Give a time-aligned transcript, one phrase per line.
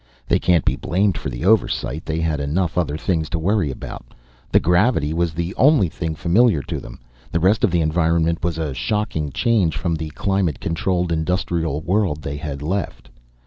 [0.27, 4.15] They can't be blamed for the oversight, they had enough other things to worry about.
[4.51, 6.99] The gravity was about the only thing familiar to them,
[7.31, 12.23] the rest of the environment was a shocking change from the climate controlled industrial world
[12.23, 13.11] they had left.